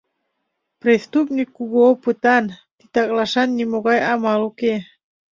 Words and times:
Преступник 0.81 1.49
кугу 1.57 1.79
опытан, 1.91 2.45
титаклашат 2.77 3.49
нимогай 3.57 3.99
амал 4.13 4.41
уке. 4.49 4.73